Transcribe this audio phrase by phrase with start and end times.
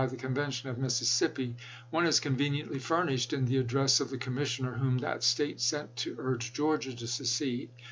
[0.09, 1.55] the convention of Mississippi,
[1.91, 6.15] one is conveniently furnished in the address of the commissioner whom that State sent to
[6.17, 7.69] urge Georgia to secede.